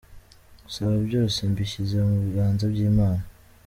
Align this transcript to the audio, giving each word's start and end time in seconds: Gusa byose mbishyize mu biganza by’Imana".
Gusa 0.63 0.81
byose 1.07 1.39
mbishyize 1.51 1.97
mu 2.07 2.15
biganza 2.23 2.63
by’Imana". 2.73 3.23